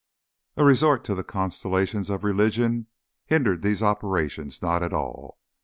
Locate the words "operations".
3.83-4.59